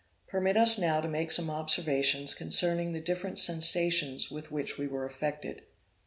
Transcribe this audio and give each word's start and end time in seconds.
Permit 0.25 0.57
us 0.57 0.79
now 0.79 0.99
to 0.99 1.07
make 1.07 1.29
some 1.29 1.51
observations 1.51 2.33
concerning 2.33 2.91
the 2.91 2.99
different 2.99 3.37
sensations 3.37 4.31
with 4.31 4.49
which 4.51 4.75
we 4.75 4.87
were 4.87 5.05
affected. 5.05 5.61